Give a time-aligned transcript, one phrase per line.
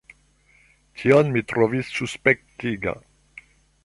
[1.01, 2.95] Tion mi trovis suspektiga.